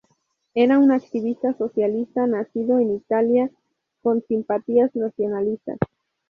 [0.55, 3.51] Era un activista socialista nacido en Italia,
[4.01, 5.77] con simpatías nacionalistas.